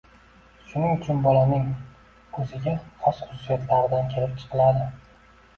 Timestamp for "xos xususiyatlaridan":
3.03-4.11